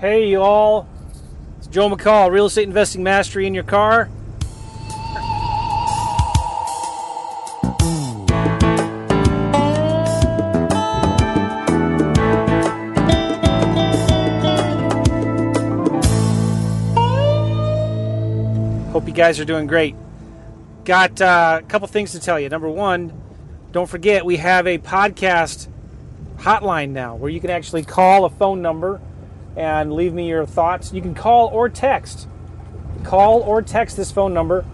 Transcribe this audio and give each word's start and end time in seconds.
Hey, 0.00 0.30
you 0.30 0.40
all. 0.40 0.88
It's 1.58 1.66
Joe 1.66 1.90
McCall, 1.90 2.30
Real 2.30 2.46
Estate 2.46 2.66
Investing 2.66 3.02
Mastery 3.02 3.46
in 3.46 3.52
your 3.52 3.64
car. 3.64 4.06
Hope 18.90 19.06
you 19.06 19.12
guys 19.12 19.38
are 19.38 19.44
doing 19.44 19.66
great. 19.66 19.94
Got 20.86 21.20
uh, 21.20 21.60
a 21.62 21.66
couple 21.66 21.86
things 21.88 22.12
to 22.12 22.20
tell 22.20 22.40
you. 22.40 22.48
Number 22.48 22.70
one, 22.70 23.12
don't 23.70 23.86
forget 23.86 24.24
we 24.24 24.38
have 24.38 24.66
a 24.66 24.78
podcast 24.78 25.68
hotline 26.38 26.88
now 26.92 27.16
where 27.16 27.30
you 27.30 27.38
can 27.38 27.50
actually 27.50 27.84
call 27.84 28.24
a 28.24 28.30
phone 28.30 28.62
number 28.62 28.98
and 29.56 29.92
leave 29.92 30.12
me 30.12 30.28
your 30.28 30.46
thoughts. 30.46 30.92
You 30.92 31.02
can 31.02 31.14
call 31.14 31.48
or 31.48 31.68
text. 31.68 32.28
Call 33.04 33.40
or 33.40 33.62
text 33.62 33.96
this 33.96 34.10
phone 34.10 34.34
number. 34.34 34.64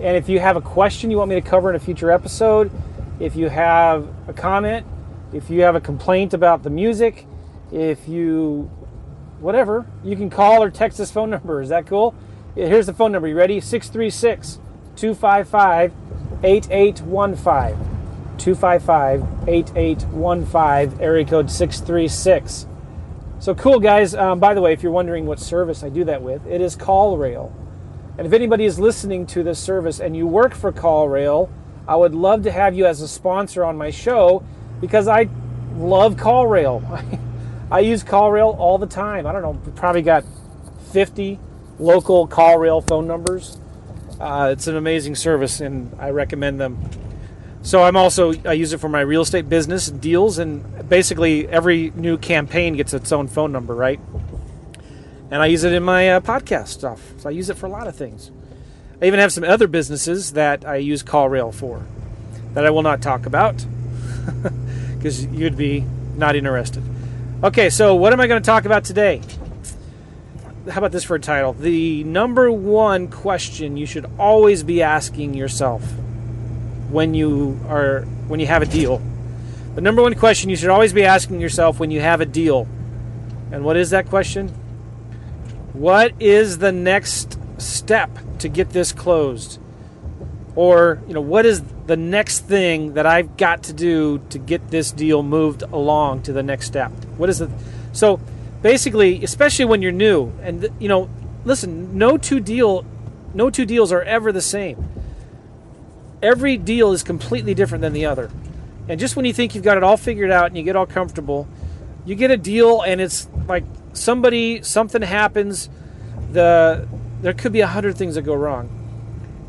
And 0.00 0.16
if 0.16 0.28
you 0.28 0.40
have 0.40 0.56
a 0.56 0.60
question 0.60 1.10
you 1.10 1.18
want 1.18 1.28
me 1.28 1.36
to 1.36 1.40
cover 1.40 1.70
in 1.70 1.76
a 1.76 1.80
future 1.80 2.10
episode, 2.10 2.70
if 3.20 3.36
you 3.36 3.48
have 3.48 4.08
a 4.26 4.32
comment, 4.32 4.86
if 5.32 5.48
you 5.48 5.62
have 5.62 5.76
a 5.76 5.80
complaint 5.80 6.34
about 6.34 6.62
the 6.62 6.70
music, 6.70 7.26
if 7.70 8.08
you 8.08 8.70
whatever, 9.40 9.86
you 10.04 10.16
can 10.16 10.30
call 10.30 10.62
or 10.62 10.70
text 10.70 10.98
this 10.98 11.10
phone 11.10 11.30
number. 11.30 11.60
Is 11.60 11.68
that 11.68 11.86
cool? 11.86 12.14
Here's 12.54 12.86
the 12.86 12.92
phone 12.92 13.12
number. 13.12 13.28
You 13.28 13.36
ready? 13.36 13.60
636 13.60 14.58
255 14.96 15.92
8815. 16.42 17.92
255 18.38 19.48
8815, 19.48 21.00
area 21.00 21.24
code 21.24 21.50
636. 21.50 22.66
So 23.42 23.56
cool, 23.56 23.80
guys. 23.80 24.14
Um, 24.14 24.38
by 24.38 24.54
the 24.54 24.60
way, 24.60 24.72
if 24.72 24.84
you're 24.84 24.92
wondering 24.92 25.26
what 25.26 25.40
service 25.40 25.82
I 25.82 25.88
do 25.88 26.04
that 26.04 26.22
with, 26.22 26.46
it 26.46 26.60
is 26.60 26.76
CallRail. 26.76 27.52
And 28.16 28.24
if 28.24 28.32
anybody 28.32 28.66
is 28.66 28.78
listening 28.78 29.26
to 29.26 29.42
this 29.42 29.58
service 29.58 29.98
and 29.98 30.16
you 30.16 30.28
work 30.28 30.54
for 30.54 30.70
CallRail, 30.70 31.50
I 31.88 31.96
would 31.96 32.14
love 32.14 32.44
to 32.44 32.52
have 32.52 32.76
you 32.76 32.86
as 32.86 33.00
a 33.00 33.08
sponsor 33.08 33.64
on 33.64 33.76
my 33.76 33.90
show 33.90 34.44
because 34.80 35.08
I 35.08 35.28
love 35.74 36.14
CallRail. 36.14 37.18
I 37.72 37.80
use 37.80 38.04
CallRail 38.04 38.56
all 38.56 38.78
the 38.78 38.86
time. 38.86 39.26
I 39.26 39.32
don't 39.32 39.42
know, 39.42 39.72
probably 39.72 40.02
got 40.02 40.22
50 40.92 41.40
local 41.80 42.28
CallRail 42.28 42.86
phone 42.86 43.08
numbers. 43.08 43.58
Uh, 44.20 44.50
it's 44.52 44.68
an 44.68 44.76
amazing 44.76 45.16
service, 45.16 45.60
and 45.60 45.92
I 45.98 46.10
recommend 46.10 46.60
them. 46.60 46.78
So 47.62 47.84
I'm 47.84 47.96
also 47.96 48.32
I 48.44 48.54
use 48.54 48.72
it 48.72 48.78
for 48.78 48.88
my 48.88 49.00
real 49.00 49.22
estate 49.22 49.48
business 49.48 49.88
deals, 49.88 50.38
and 50.38 50.88
basically 50.88 51.48
every 51.48 51.92
new 51.94 52.18
campaign 52.18 52.76
gets 52.76 52.92
its 52.92 53.12
own 53.12 53.28
phone 53.28 53.52
number, 53.52 53.74
right? 53.74 54.00
And 55.30 55.40
I 55.40 55.46
use 55.46 55.64
it 55.64 55.72
in 55.72 55.82
my 55.82 56.10
uh, 56.10 56.20
podcast 56.20 56.68
stuff. 56.68 57.00
So 57.18 57.28
I 57.28 57.32
use 57.32 57.48
it 57.48 57.56
for 57.56 57.66
a 57.66 57.70
lot 57.70 57.86
of 57.86 57.94
things. 57.94 58.30
I 59.00 59.06
even 59.06 59.20
have 59.20 59.32
some 59.32 59.44
other 59.44 59.68
businesses 59.68 60.32
that 60.32 60.66
I 60.66 60.76
use 60.76 61.02
CallRail 61.02 61.54
for 61.54 61.84
that 62.54 62.66
I 62.66 62.70
will 62.70 62.82
not 62.82 63.00
talk 63.00 63.26
about 63.26 63.64
because 64.94 65.24
you'd 65.26 65.56
be 65.56 65.84
not 66.16 66.36
interested. 66.36 66.82
Okay, 67.44 67.70
so 67.70 67.94
what 67.94 68.12
am 68.12 68.20
I 68.20 68.26
going 68.26 68.42
to 68.42 68.46
talk 68.46 68.64
about 68.64 68.84
today? 68.84 69.22
How 70.68 70.78
about 70.78 70.92
this 70.92 71.02
for 71.02 71.16
a 71.16 71.20
title? 71.20 71.54
The 71.54 72.04
number 72.04 72.50
one 72.50 73.08
question 73.08 73.76
you 73.76 73.86
should 73.86 74.06
always 74.18 74.62
be 74.62 74.82
asking 74.82 75.34
yourself 75.34 75.82
when 76.92 77.14
you 77.14 77.58
are 77.68 78.02
when 78.28 78.38
you 78.38 78.46
have 78.46 78.62
a 78.62 78.66
deal. 78.66 79.00
The 79.74 79.80
number 79.80 80.02
one 80.02 80.14
question 80.14 80.50
you 80.50 80.56
should 80.56 80.68
always 80.68 80.92
be 80.92 81.04
asking 81.04 81.40
yourself 81.40 81.80
when 81.80 81.90
you 81.90 82.00
have 82.00 82.20
a 82.20 82.26
deal. 82.26 82.68
And 83.50 83.64
what 83.64 83.76
is 83.76 83.90
that 83.90 84.06
question? 84.06 84.48
What 85.72 86.12
is 86.20 86.58
the 86.58 86.72
next 86.72 87.38
step 87.58 88.10
to 88.38 88.48
get 88.48 88.70
this 88.70 88.92
closed? 88.92 89.58
Or, 90.54 91.00
you 91.08 91.14
know, 91.14 91.22
what 91.22 91.46
is 91.46 91.62
the 91.86 91.96
next 91.96 92.40
thing 92.40 92.92
that 92.92 93.06
I've 93.06 93.38
got 93.38 93.62
to 93.64 93.72
do 93.72 94.18
to 94.28 94.38
get 94.38 94.70
this 94.70 94.92
deal 94.92 95.22
moved 95.22 95.62
along 95.62 96.22
to 96.24 96.32
the 96.34 96.42
next 96.42 96.66
step? 96.66 96.92
What 97.16 97.30
is 97.30 97.40
it? 97.40 97.48
So, 97.92 98.20
basically, 98.60 99.24
especially 99.24 99.64
when 99.64 99.80
you're 99.80 99.92
new 99.92 100.30
and 100.42 100.68
you 100.78 100.88
know, 100.88 101.08
listen, 101.46 101.96
no 101.96 102.18
two 102.18 102.40
deal 102.40 102.84
no 103.34 103.48
two 103.48 103.64
deals 103.64 103.90
are 103.92 104.02
ever 104.02 104.30
the 104.30 104.42
same 104.42 105.01
every 106.22 106.56
deal 106.56 106.92
is 106.92 107.02
completely 107.02 107.54
different 107.54 107.82
than 107.82 107.92
the 107.92 108.06
other. 108.06 108.30
And 108.88 108.98
just 108.98 109.16
when 109.16 109.24
you 109.24 109.32
think 109.32 109.54
you've 109.54 109.64
got 109.64 109.76
it 109.76 109.82
all 109.82 109.96
figured 109.96 110.30
out 110.30 110.46
and 110.46 110.56
you 110.56 110.62
get 110.62 110.76
all 110.76 110.86
comfortable, 110.86 111.48
you 112.04 112.14
get 112.14 112.30
a 112.30 112.36
deal 112.36 112.82
and 112.82 113.00
it's 113.00 113.28
like 113.46 113.64
somebody 113.92 114.62
something 114.62 115.02
happens, 115.02 115.68
the 116.30 116.88
there 117.20 117.32
could 117.32 117.52
be 117.52 117.60
a 117.60 117.66
hundred 117.66 117.96
things 117.96 118.16
that 118.16 118.22
go 118.22 118.34
wrong. 118.34 118.68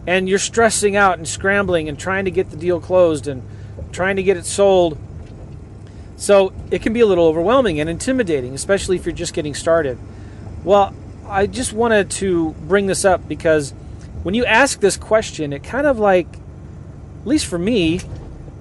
And 0.06 0.28
you're 0.28 0.40
stressing 0.40 0.96
out 0.96 1.18
and 1.18 1.28
scrambling 1.28 1.90
and 1.90 1.98
trying 1.98 2.26
to 2.26 2.32
get 2.32 2.50
the 2.50 2.58
deal 2.58 2.80
closed 2.80 3.28
and 3.28 3.42
trying 3.92 4.18
to 4.18 4.24
get 4.24 4.38
it 4.38 4.46
sold. 4.46 4.98
So 6.16 6.54
it 6.70 6.82
can 6.82 6.94
be 6.94 7.00
a 7.00 7.06
little 7.06 7.26
overwhelming 7.26 7.80
and 7.80 7.90
intimidating, 7.90 8.54
especially 8.54 8.98
if 8.98 9.06
you're 9.06 9.16
just 9.16 9.34
getting 9.34 9.56
started. 9.56 9.98
Well, 10.64 10.94
I 11.28 11.48
just 11.48 11.74
wanted 11.74 12.12
to 12.12 12.52
bring 12.68 12.86
this 12.86 13.06
up 13.06 13.28
because 13.28 13.72
when 14.22 14.36
you 14.36 14.46
ask 14.46 14.80
this 14.80 14.98
question, 14.98 15.52
it 15.52 15.64
kind 15.64 15.88
of 15.88 15.98
like 15.98 16.28
at 17.24 17.28
least 17.28 17.46
for 17.46 17.58
me, 17.58 18.02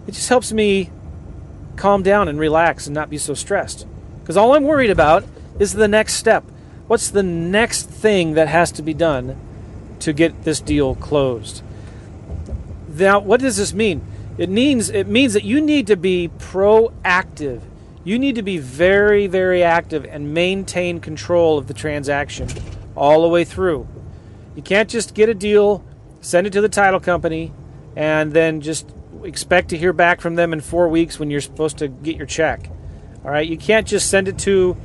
it 0.06 0.12
just 0.12 0.28
helps 0.28 0.52
me 0.52 0.88
calm 1.74 2.04
down 2.04 2.28
and 2.28 2.38
relax 2.38 2.86
and 2.86 2.94
not 2.94 3.10
be 3.10 3.18
so 3.18 3.34
stressed. 3.34 3.88
Because 4.20 4.36
all 4.36 4.54
I'm 4.54 4.62
worried 4.62 4.90
about 4.90 5.24
is 5.58 5.72
the 5.72 5.88
next 5.88 6.14
step. 6.14 6.44
What's 6.86 7.10
the 7.10 7.24
next 7.24 7.90
thing 7.90 8.34
that 8.34 8.46
has 8.46 8.70
to 8.72 8.82
be 8.82 8.94
done 8.94 9.36
to 9.98 10.12
get 10.12 10.44
this 10.44 10.60
deal 10.60 10.94
closed? 10.94 11.60
Now, 12.88 13.18
what 13.18 13.40
does 13.40 13.56
this 13.56 13.74
mean? 13.74 14.06
It 14.38 14.48
means 14.48 14.90
it 14.90 15.08
means 15.08 15.32
that 15.32 15.42
you 15.42 15.60
need 15.60 15.88
to 15.88 15.96
be 15.96 16.30
proactive. 16.38 17.62
You 18.04 18.16
need 18.16 18.36
to 18.36 18.42
be 18.42 18.58
very, 18.58 19.26
very 19.26 19.64
active 19.64 20.04
and 20.04 20.32
maintain 20.32 21.00
control 21.00 21.58
of 21.58 21.66
the 21.66 21.74
transaction 21.74 22.48
all 22.94 23.22
the 23.22 23.28
way 23.28 23.44
through. 23.44 23.88
You 24.54 24.62
can't 24.62 24.88
just 24.88 25.14
get 25.14 25.28
a 25.28 25.34
deal, 25.34 25.84
send 26.20 26.46
it 26.46 26.52
to 26.52 26.60
the 26.60 26.68
title 26.68 27.00
company, 27.00 27.52
and 27.96 28.32
then 28.32 28.60
just 28.60 28.90
expect 29.24 29.70
to 29.70 29.78
hear 29.78 29.92
back 29.92 30.20
from 30.20 30.34
them 30.34 30.52
in 30.52 30.60
four 30.60 30.88
weeks 30.88 31.18
when 31.18 31.30
you're 31.30 31.40
supposed 31.40 31.78
to 31.78 31.88
get 31.88 32.16
your 32.16 32.26
check. 32.26 32.70
All 33.24 33.30
right, 33.30 33.46
you 33.46 33.56
can't 33.56 33.86
just 33.86 34.10
send 34.10 34.28
it 34.28 34.38
to, 34.40 34.76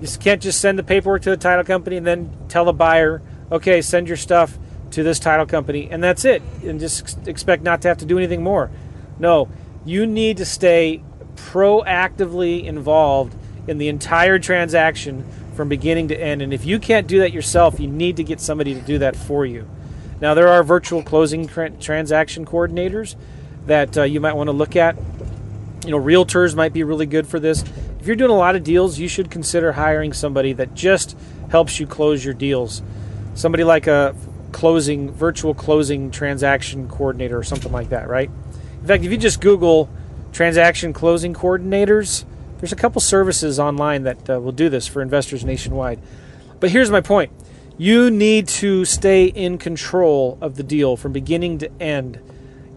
you 0.00 0.08
can't 0.18 0.40
just 0.40 0.60
send 0.60 0.78
the 0.78 0.82
paperwork 0.82 1.22
to 1.22 1.30
the 1.30 1.36
title 1.36 1.64
company 1.64 1.96
and 1.96 2.06
then 2.06 2.34
tell 2.48 2.64
the 2.64 2.72
buyer, 2.72 3.20
okay, 3.52 3.82
send 3.82 4.08
your 4.08 4.16
stuff 4.16 4.58
to 4.92 5.02
this 5.02 5.18
title 5.18 5.44
company, 5.44 5.88
and 5.90 6.02
that's 6.02 6.24
it, 6.24 6.40
and 6.62 6.80
just 6.80 7.26
expect 7.26 7.62
not 7.62 7.82
to 7.82 7.88
have 7.88 7.98
to 7.98 8.06
do 8.06 8.16
anything 8.16 8.42
more. 8.42 8.70
No, 9.18 9.48
you 9.84 10.06
need 10.06 10.38
to 10.38 10.44
stay 10.44 11.02
proactively 11.36 12.64
involved 12.64 13.36
in 13.66 13.78
the 13.78 13.88
entire 13.88 14.38
transaction 14.38 15.24
from 15.54 15.68
beginning 15.68 16.08
to 16.08 16.16
end. 16.16 16.42
And 16.42 16.52
if 16.52 16.64
you 16.64 16.78
can't 16.78 17.06
do 17.06 17.20
that 17.20 17.32
yourself, 17.32 17.80
you 17.80 17.86
need 17.86 18.16
to 18.16 18.24
get 18.24 18.40
somebody 18.40 18.74
to 18.74 18.80
do 18.80 18.98
that 18.98 19.16
for 19.16 19.44
you. 19.46 19.68
Now, 20.24 20.32
there 20.32 20.48
are 20.48 20.62
virtual 20.62 21.02
closing 21.02 21.46
transaction 21.46 22.46
coordinators 22.46 23.14
that 23.66 23.98
uh, 23.98 24.04
you 24.04 24.20
might 24.20 24.32
want 24.32 24.48
to 24.48 24.52
look 24.52 24.74
at. 24.74 24.96
You 25.84 25.90
know, 25.90 26.00
realtors 26.00 26.54
might 26.54 26.72
be 26.72 26.82
really 26.82 27.04
good 27.04 27.26
for 27.26 27.38
this. 27.38 27.62
If 28.00 28.06
you're 28.06 28.16
doing 28.16 28.30
a 28.30 28.34
lot 28.34 28.56
of 28.56 28.64
deals, 28.64 28.98
you 28.98 29.06
should 29.06 29.30
consider 29.30 29.72
hiring 29.72 30.14
somebody 30.14 30.54
that 30.54 30.72
just 30.72 31.14
helps 31.50 31.78
you 31.78 31.86
close 31.86 32.24
your 32.24 32.32
deals. 32.32 32.80
Somebody 33.34 33.64
like 33.64 33.86
a 33.86 34.16
closing 34.50 35.12
virtual 35.12 35.52
closing 35.52 36.10
transaction 36.10 36.88
coordinator 36.88 37.36
or 37.36 37.44
something 37.44 37.70
like 37.70 37.90
that, 37.90 38.08
right? 38.08 38.30
In 38.80 38.86
fact, 38.86 39.04
if 39.04 39.12
you 39.12 39.18
just 39.18 39.42
Google 39.42 39.90
transaction 40.32 40.94
closing 40.94 41.34
coordinators, 41.34 42.24
there's 42.60 42.72
a 42.72 42.76
couple 42.76 43.02
services 43.02 43.60
online 43.60 44.04
that 44.04 44.30
uh, 44.30 44.40
will 44.40 44.52
do 44.52 44.70
this 44.70 44.86
for 44.86 45.02
investors 45.02 45.44
nationwide. 45.44 46.00
But 46.60 46.70
here's 46.70 46.90
my 46.90 47.02
point 47.02 47.30
you 47.76 48.10
need 48.10 48.46
to 48.46 48.84
stay 48.84 49.26
in 49.26 49.58
control 49.58 50.38
of 50.40 50.56
the 50.56 50.62
deal 50.62 50.96
from 50.96 51.12
beginning 51.12 51.58
to 51.58 51.82
end. 51.82 52.20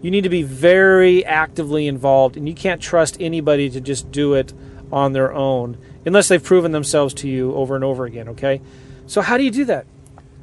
You 0.02 0.10
need 0.10 0.22
to 0.22 0.28
be 0.28 0.42
very 0.42 1.24
actively 1.24 1.86
involved, 1.86 2.36
and 2.36 2.48
you 2.48 2.54
can't 2.54 2.80
trust 2.80 3.16
anybody 3.20 3.70
to 3.70 3.80
just 3.80 4.10
do 4.10 4.34
it 4.34 4.52
on 4.90 5.12
their 5.12 5.32
own 5.32 5.76
unless 6.04 6.28
they've 6.28 6.42
proven 6.42 6.72
themselves 6.72 7.12
to 7.14 7.28
you 7.28 7.54
over 7.54 7.74
and 7.74 7.84
over 7.84 8.04
again, 8.04 8.28
okay? 8.28 8.60
So, 9.06 9.20
how 9.20 9.36
do 9.36 9.44
you 9.44 9.50
do 9.50 9.64
that? 9.66 9.86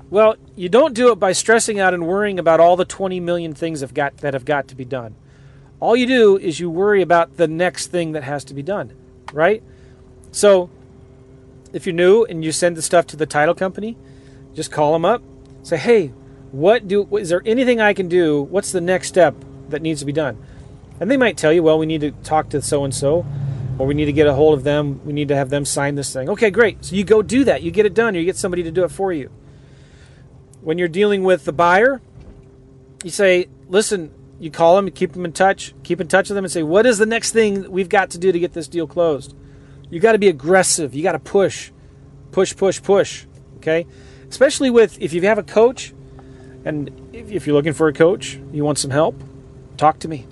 Well, 0.09 0.35
you 0.55 0.69
don't 0.69 0.93
do 0.93 1.11
it 1.11 1.15
by 1.15 1.31
stressing 1.31 1.79
out 1.79 1.93
and 1.93 2.07
worrying 2.07 2.37
about 2.37 2.59
all 2.59 2.75
the 2.75 2.85
20 2.85 3.19
million 3.19 3.53
things 3.53 3.81
have 3.81 3.93
got, 3.93 4.17
that 4.17 4.33
have 4.33 4.45
got 4.45 4.67
to 4.69 4.75
be 4.75 4.85
done. 4.85 5.15
All 5.79 5.95
you 5.95 6.05
do 6.05 6.37
is 6.37 6.59
you 6.59 6.69
worry 6.69 7.01
about 7.01 7.37
the 7.37 7.47
next 7.47 7.87
thing 7.87 8.13
that 8.13 8.23
has 8.23 8.43
to 8.45 8.53
be 8.53 8.61
done, 8.61 8.93
right? 9.33 9.63
So, 10.31 10.69
if 11.73 11.85
you're 11.85 11.95
new 11.95 12.23
and 12.23 12.43
you 12.43 12.51
send 12.51 12.77
the 12.77 12.81
stuff 12.81 13.07
to 13.07 13.17
the 13.17 13.25
title 13.25 13.55
company, 13.55 13.97
just 14.55 14.71
call 14.71 14.93
them 14.93 15.05
up. 15.05 15.21
Say, 15.61 15.77
hey, 15.77 16.07
what 16.51 16.87
do 16.87 17.07
is 17.17 17.29
there 17.29 17.43
anything 17.45 17.79
I 17.79 17.93
can 17.93 18.07
do? 18.07 18.41
What's 18.41 18.71
the 18.71 18.81
next 18.81 19.09
step 19.09 19.35
that 19.69 19.81
needs 19.83 19.99
to 19.99 20.05
be 20.05 20.13
done? 20.13 20.43
And 20.99 21.11
they 21.11 21.17
might 21.17 21.37
tell 21.37 21.53
you, 21.53 21.61
well, 21.61 21.77
we 21.77 21.85
need 21.85 22.01
to 22.01 22.11
talk 22.11 22.49
to 22.49 22.61
so 22.61 22.83
and 22.83 22.95
so. 22.95 23.25
or 23.77 23.85
we 23.85 23.93
need 23.93 24.05
to 24.05 24.13
get 24.13 24.27
a 24.27 24.33
hold 24.33 24.57
of 24.57 24.63
them. 24.63 25.01
We 25.05 25.13
need 25.13 25.27
to 25.29 25.35
have 25.35 25.49
them 25.49 25.65
sign 25.65 25.95
this 25.95 26.11
thing. 26.13 26.29
Okay, 26.29 26.49
great. 26.49 26.83
So 26.85 26.95
you 26.95 27.03
go 27.03 27.21
do 27.21 27.43
that. 27.43 27.61
You 27.61 27.71
get 27.71 27.85
it 27.85 27.93
done, 27.93 28.15
or 28.15 28.19
you 28.19 28.25
get 28.25 28.37
somebody 28.37 28.63
to 28.63 28.71
do 28.71 28.83
it 28.83 28.91
for 28.91 29.11
you. 29.11 29.29
When 30.61 30.77
you're 30.77 30.87
dealing 30.87 31.23
with 31.23 31.45
the 31.45 31.51
buyer, 31.51 32.01
you 33.03 33.09
say, 33.09 33.47
listen, 33.67 34.11
you 34.39 34.49
call 34.49 34.75
them, 34.75 34.89
keep 34.91 35.13
them 35.13 35.25
in 35.25 35.33
touch, 35.33 35.73
keep 35.83 35.99
in 36.01 36.07
touch 36.07 36.29
with 36.29 36.35
them, 36.35 36.45
and 36.45 36.51
say, 36.51 36.63
what 36.63 36.85
is 36.85 36.97
the 36.97 37.05
next 37.05 37.31
thing 37.31 37.69
we've 37.69 37.89
got 37.89 38.09
to 38.11 38.17
do 38.17 38.31
to 38.31 38.39
get 38.39 38.53
this 38.53 38.67
deal 38.67 38.87
closed? 38.87 39.35
You 39.89 39.99
got 39.99 40.13
to 40.13 40.17
be 40.17 40.27
aggressive. 40.27 40.95
You 40.95 41.03
got 41.03 41.11
to 41.11 41.19
push, 41.19 41.71
push, 42.31 42.55
push, 42.55 42.81
push. 42.81 43.25
Okay, 43.57 43.85
especially 44.35 44.69
with 44.69 45.01
if 45.01 45.13
you 45.13 45.21
have 45.21 45.37
a 45.37 45.43
coach, 45.43 45.93
and 46.65 46.91
if 47.13 47.47
you're 47.47 47.55
looking 47.55 47.71
for 47.71 47.87
a 47.87 47.93
coach, 47.93 48.37
you 48.51 48.65
want 48.65 48.77
some 48.77 48.91
help, 48.91 49.15
talk 49.77 49.97
to 49.99 50.09
me. 50.09 50.27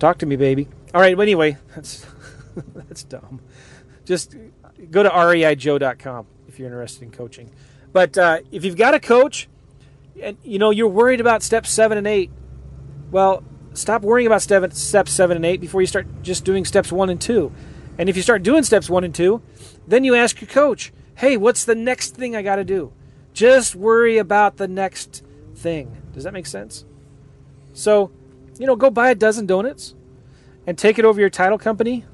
Talk 0.00 0.18
to 0.18 0.26
me, 0.26 0.34
baby. 0.34 0.66
All 0.92 1.00
right. 1.00 1.16
But 1.16 1.22
anyway, 1.22 1.56
that's 1.76 2.04
that's 2.74 3.04
dumb. 3.04 3.40
Just 4.04 4.34
go 4.90 5.04
to 5.04 5.08
reijoe.com 5.08 6.26
if 6.48 6.58
you're 6.58 6.66
interested 6.66 7.04
in 7.04 7.12
coaching. 7.12 7.48
But 7.92 8.18
uh, 8.18 8.40
if 8.50 8.64
you've 8.64 8.76
got 8.76 8.94
a 8.94 9.00
coach, 9.00 9.48
and 10.20 10.36
you 10.42 10.58
know 10.58 10.70
you're 10.70 10.88
worried 10.88 11.20
about 11.20 11.44
steps 11.44 11.70
seven 11.70 11.98
and 11.98 12.06
eight, 12.08 12.32
well, 13.12 13.44
stop 13.74 14.02
worrying 14.02 14.26
about 14.26 14.42
step, 14.42 14.72
steps 14.72 15.12
seven 15.12 15.36
and 15.36 15.46
eight 15.46 15.60
before 15.60 15.80
you 15.80 15.86
start 15.86 16.08
just 16.22 16.44
doing 16.44 16.64
steps 16.64 16.90
one 16.90 17.10
and 17.10 17.20
two. 17.20 17.52
And 17.96 18.08
if 18.08 18.16
you 18.16 18.22
start 18.22 18.42
doing 18.42 18.64
steps 18.64 18.90
one 18.90 19.04
and 19.04 19.14
two, 19.14 19.40
then 19.86 20.02
you 20.02 20.16
ask 20.16 20.40
your 20.40 20.50
coach, 20.50 20.92
hey, 21.14 21.36
what's 21.36 21.64
the 21.64 21.76
next 21.76 22.16
thing 22.16 22.34
I 22.34 22.42
got 22.42 22.56
to 22.56 22.64
do? 22.64 22.92
Just 23.36 23.76
worry 23.76 24.16
about 24.16 24.56
the 24.56 24.66
next 24.66 25.22
thing. 25.54 25.94
Does 26.14 26.24
that 26.24 26.32
make 26.32 26.46
sense? 26.46 26.86
So, 27.74 28.10
you 28.58 28.66
know, 28.66 28.76
go 28.76 28.88
buy 28.88 29.10
a 29.10 29.14
dozen 29.14 29.44
donuts 29.44 29.94
and 30.66 30.78
take 30.78 30.98
it 30.98 31.04
over 31.04 31.20
your 31.20 31.28
title 31.28 31.58
company. 31.58 32.06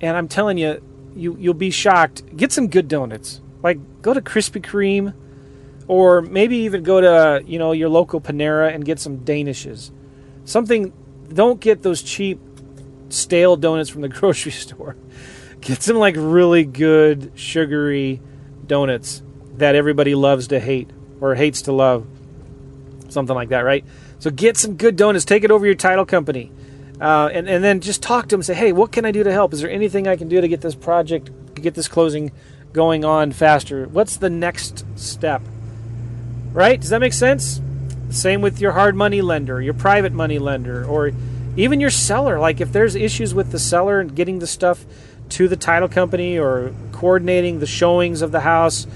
And 0.00 0.16
I'm 0.16 0.28
telling 0.28 0.56
you, 0.56 0.82
you 1.14 1.36
you'll 1.38 1.52
be 1.52 1.70
shocked. 1.70 2.34
Get 2.38 2.52
some 2.52 2.68
good 2.68 2.88
donuts. 2.88 3.42
Like 3.62 4.00
go 4.00 4.14
to 4.14 4.22
Krispy 4.22 4.62
Kreme 4.62 5.12
or 5.88 6.22
maybe 6.22 6.56
even 6.56 6.84
go 6.84 7.02
to, 7.02 7.44
you 7.46 7.58
know, 7.58 7.72
your 7.72 7.90
local 7.90 8.18
Panera 8.18 8.74
and 8.74 8.82
get 8.82 8.98
some 8.98 9.18
Danishes. 9.18 9.90
Something 10.46 10.94
don't 11.30 11.60
get 11.60 11.82
those 11.82 12.00
cheap 12.00 12.40
stale 13.10 13.56
donuts 13.56 13.90
from 13.90 14.00
the 14.00 14.08
grocery 14.18 14.52
store. 14.52 14.96
Get 15.60 15.82
some 15.82 15.96
like 15.96 16.14
really 16.16 16.64
good 16.64 17.32
sugary 17.34 18.22
donuts 18.66 19.22
that 19.60 19.74
everybody 19.74 20.14
loves 20.14 20.48
to 20.48 20.60
hate 20.60 20.90
or 21.20 21.34
hates 21.34 21.62
to 21.62 21.72
love. 21.72 22.06
Something 23.08 23.34
like 23.34 23.48
that, 23.50 23.60
right? 23.60 23.84
So 24.18 24.30
get 24.30 24.56
some 24.56 24.76
good 24.76 24.96
donuts. 24.96 25.24
Take 25.24 25.44
it 25.44 25.50
over 25.50 25.64
your 25.64 25.74
title 25.74 26.04
company. 26.04 26.50
Uh, 27.00 27.30
and, 27.32 27.48
and 27.48 27.64
then 27.64 27.80
just 27.80 28.02
talk 28.02 28.28
to 28.28 28.34
them. 28.34 28.42
Say, 28.42 28.54
hey, 28.54 28.72
what 28.72 28.92
can 28.92 29.04
I 29.04 29.10
do 29.10 29.22
to 29.22 29.32
help? 29.32 29.54
Is 29.54 29.62
there 29.62 29.70
anything 29.70 30.06
I 30.06 30.16
can 30.16 30.28
do 30.28 30.40
to 30.40 30.48
get 30.48 30.60
this 30.60 30.74
project, 30.74 31.30
get 31.54 31.74
this 31.74 31.88
closing 31.88 32.30
going 32.72 33.04
on 33.04 33.32
faster? 33.32 33.86
What's 33.86 34.16
the 34.16 34.30
next 34.30 34.84
step? 34.96 35.42
Right? 36.52 36.80
Does 36.80 36.90
that 36.90 37.00
make 37.00 37.12
sense? 37.12 37.60
Same 38.10 38.42
with 38.42 38.60
your 38.60 38.72
hard 38.72 38.96
money 38.96 39.22
lender, 39.22 39.62
your 39.62 39.74
private 39.74 40.12
money 40.12 40.38
lender, 40.38 40.84
or 40.84 41.12
even 41.56 41.80
your 41.80 41.90
seller. 41.90 42.38
Like 42.38 42.60
if 42.60 42.72
there's 42.72 42.94
issues 42.94 43.34
with 43.34 43.52
the 43.52 43.58
seller 43.58 44.00
and 44.00 44.14
getting 44.14 44.40
the 44.40 44.46
stuff 44.46 44.84
to 45.30 45.48
the 45.48 45.56
title 45.56 45.88
company 45.88 46.38
or 46.38 46.74
coordinating 46.92 47.60
the 47.60 47.66
showings 47.66 48.20
of 48.20 48.32
the 48.32 48.40
house 48.40 48.86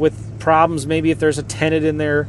with 0.00 0.40
problems, 0.40 0.86
maybe 0.86 1.10
if 1.10 1.18
there's 1.18 1.38
a 1.38 1.42
tenant 1.42 1.84
in 1.84 1.98
there, 1.98 2.26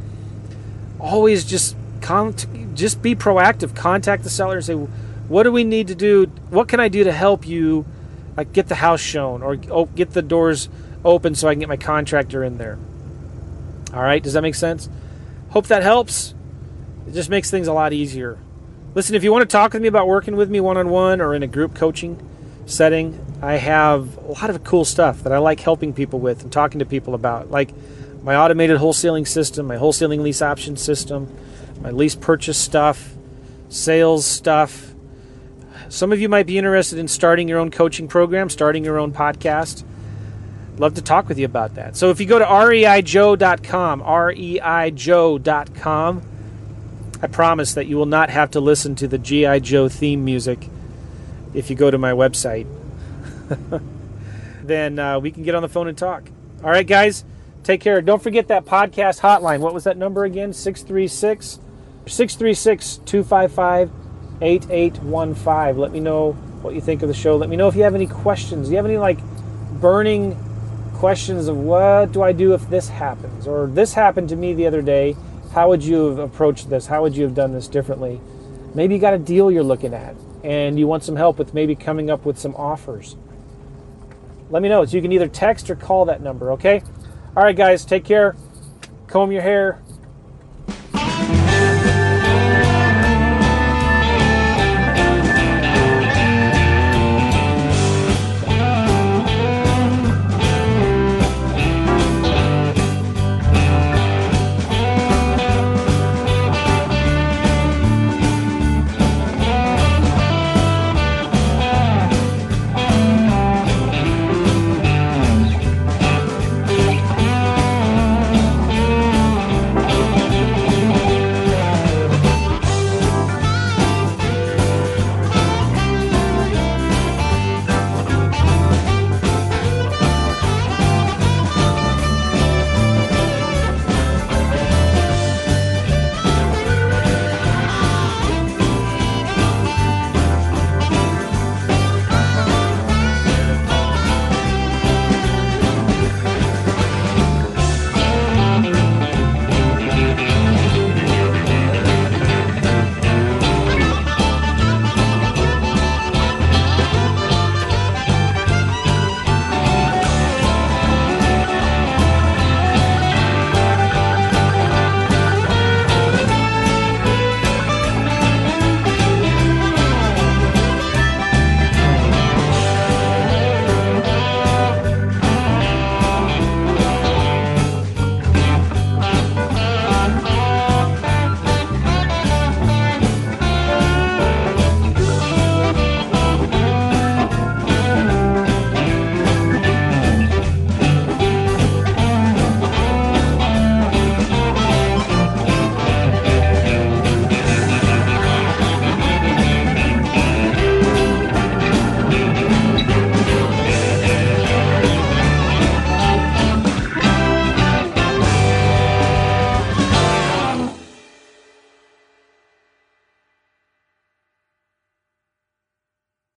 always 1.00 1.42
just 1.44 1.74
con- 2.02 2.34
just 2.74 3.02
be 3.02 3.16
proactive. 3.16 3.74
Contact 3.74 4.22
the 4.22 4.30
seller 4.30 4.56
and 4.56 4.64
say, 4.64 4.74
"What 4.74 5.44
do 5.44 5.50
we 5.50 5.64
need 5.64 5.88
to 5.88 5.94
do? 5.94 6.26
What 6.50 6.68
can 6.68 6.78
I 6.78 6.88
do 6.88 7.02
to 7.02 7.12
help 7.12 7.48
you, 7.48 7.86
like 8.36 8.52
get 8.52 8.68
the 8.68 8.76
house 8.76 9.00
shown 9.00 9.42
or 9.42 9.56
oh, 9.70 9.86
get 9.86 10.12
the 10.12 10.22
doors 10.22 10.68
open 11.04 11.34
so 11.34 11.48
I 11.48 11.54
can 11.54 11.60
get 11.60 11.68
my 11.68 11.78
contractor 11.78 12.44
in 12.44 12.58
there?" 12.58 12.78
All 13.94 14.02
right, 14.02 14.22
does 14.22 14.34
that 14.34 14.42
make 14.42 14.54
sense? 14.54 14.88
Hope 15.50 15.66
that 15.68 15.82
helps. 15.82 16.34
It 17.08 17.14
just 17.14 17.30
makes 17.30 17.50
things 17.50 17.66
a 17.66 17.72
lot 17.72 17.92
easier. 17.92 18.38
Listen, 18.94 19.16
if 19.16 19.24
you 19.24 19.32
want 19.32 19.42
to 19.42 19.48
talk 19.48 19.72
with 19.72 19.80
me 19.80 19.88
about 19.88 20.06
working 20.06 20.36
with 20.36 20.50
me 20.50 20.60
one 20.60 20.76
on 20.76 20.90
one 20.90 21.22
or 21.22 21.34
in 21.34 21.42
a 21.42 21.46
group 21.46 21.74
coaching 21.74 22.20
setting, 22.66 23.18
I 23.40 23.54
have 23.54 24.16
a 24.18 24.32
lot 24.32 24.50
of 24.50 24.62
cool 24.64 24.84
stuff 24.84 25.22
that 25.24 25.32
I 25.32 25.38
like 25.38 25.60
helping 25.60 25.92
people 25.92 26.20
with 26.20 26.42
and 26.42 26.52
talking 26.52 26.78
to 26.78 26.86
people 26.86 27.14
about, 27.14 27.50
like 27.50 27.70
my 28.22 28.36
automated 28.36 28.78
wholesaling 28.78 29.26
system, 29.26 29.66
my 29.66 29.76
wholesaling 29.76 30.20
lease 30.20 30.42
option 30.42 30.76
system, 30.76 31.34
my 31.80 31.90
lease 31.90 32.14
purchase 32.14 32.58
stuff, 32.58 33.14
sales 33.68 34.24
stuff. 34.24 34.92
Some 35.88 36.12
of 36.12 36.20
you 36.20 36.28
might 36.28 36.46
be 36.46 36.56
interested 36.58 36.98
in 36.98 37.08
starting 37.08 37.48
your 37.48 37.58
own 37.58 37.70
coaching 37.70 38.06
program, 38.08 38.48
starting 38.48 38.84
your 38.84 38.98
own 38.98 39.12
podcast. 39.12 39.84
Love 40.78 40.94
to 40.94 41.02
talk 41.02 41.28
with 41.28 41.38
you 41.38 41.44
about 41.44 41.74
that. 41.74 41.96
So 41.96 42.10
if 42.10 42.20
you 42.20 42.26
go 42.26 42.38
to 42.38 42.44
reijoe.com, 42.44 44.02
reijoe.com, 44.02 45.42
I 47.20 47.26
promise 47.26 47.74
that 47.74 47.86
you 47.86 47.96
will 47.96 48.06
not 48.06 48.30
have 48.30 48.52
to 48.52 48.60
listen 48.60 48.94
to 48.96 49.06
the 49.06 49.18
G.I. 49.18 49.58
Joe 49.60 49.88
theme 49.88 50.24
music 50.24 50.68
if 51.54 51.70
you 51.70 51.76
go 51.76 51.90
to 51.90 51.98
my 51.98 52.12
website. 52.12 52.66
then 54.62 54.98
uh, 54.98 55.18
we 55.18 55.30
can 55.30 55.42
get 55.42 55.54
on 55.54 55.62
the 55.62 55.68
phone 55.68 55.88
and 55.88 55.96
talk. 55.98 56.28
All 56.62 56.70
right, 56.70 56.86
guys, 56.86 57.24
take 57.64 57.80
care. 57.80 58.00
Don't 58.00 58.22
forget 58.22 58.48
that 58.48 58.64
podcast 58.64 59.20
hotline. 59.20 59.60
What 59.60 59.74
was 59.74 59.84
that 59.84 59.96
number 59.96 60.24
again? 60.24 60.52
636 60.52 61.58
636 62.06 62.96
255 63.04 63.90
8815. 64.40 65.78
Let 65.78 65.92
me 65.92 66.00
know 66.00 66.32
what 66.62 66.74
you 66.74 66.80
think 66.80 67.02
of 67.02 67.08
the 67.08 67.14
show. 67.14 67.36
Let 67.36 67.48
me 67.48 67.56
know 67.56 67.68
if 67.68 67.76
you 67.76 67.82
have 67.82 67.94
any 67.94 68.06
questions. 68.06 68.68
Do 68.68 68.72
you 68.72 68.76
have 68.76 68.86
any 68.86 68.98
like 68.98 69.18
burning 69.80 70.36
questions 70.94 71.48
of 71.48 71.56
what 71.56 72.12
do 72.12 72.22
I 72.22 72.32
do 72.32 72.54
if 72.54 72.68
this 72.68 72.88
happens? 72.88 73.46
Or 73.46 73.66
this 73.66 73.94
happened 73.94 74.28
to 74.30 74.36
me 74.36 74.54
the 74.54 74.66
other 74.66 74.82
day. 74.82 75.16
How 75.52 75.68
would 75.68 75.84
you 75.84 76.08
have 76.08 76.18
approached 76.18 76.70
this? 76.70 76.86
How 76.86 77.02
would 77.02 77.16
you 77.16 77.24
have 77.24 77.34
done 77.34 77.52
this 77.52 77.68
differently? 77.68 78.20
Maybe 78.74 78.94
you 78.94 79.00
got 79.00 79.14
a 79.14 79.18
deal 79.18 79.50
you're 79.50 79.62
looking 79.62 79.94
at 79.94 80.14
and 80.44 80.78
you 80.78 80.86
want 80.86 81.04
some 81.04 81.16
help 81.16 81.38
with 81.38 81.54
maybe 81.54 81.74
coming 81.74 82.10
up 82.10 82.24
with 82.24 82.38
some 82.38 82.54
offers. 82.56 83.16
Let 84.50 84.62
me 84.62 84.68
know. 84.68 84.84
So 84.84 84.96
you 84.96 85.02
can 85.02 85.12
either 85.12 85.28
text 85.28 85.70
or 85.70 85.76
call 85.76 86.04
that 86.06 86.22
number, 86.22 86.52
okay? 86.52 86.82
All 87.36 87.42
right, 87.42 87.56
guys, 87.56 87.84
take 87.84 88.04
care. 88.04 88.36
Comb 89.06 89.32
your 89.32 89.42
hair, 89.42 89.82